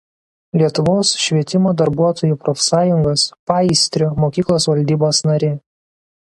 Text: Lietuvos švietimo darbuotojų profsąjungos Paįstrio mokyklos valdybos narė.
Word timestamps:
Lietuvos 0.61 1.11
švietimo 1.23 1.73
darbuotojų 1.81 2.39
profsąjungos 2.47 3.27
Paįstrio 3.53 4.11
mokyklos 4.25 4.69
valdybos 4.73 5.25
narė. 5.33 5.55